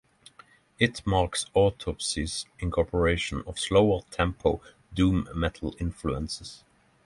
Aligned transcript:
It 0.79 1.05
marks 1.05 1.45
Autopsy's 1.53 2.47
incorporation 2.57 3.43
of 3.45 3.59
slower-tempo 3.59 4.59
doom 4.95 5.29
metal 5.35 5.75
influences. 5.79 6.63